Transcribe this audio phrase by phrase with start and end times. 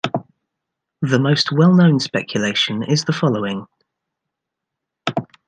[1.03, 3.67] The most well-known speculation is the following.